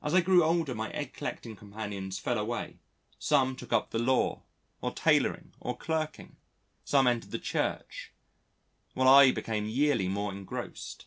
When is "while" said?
8.94-9.08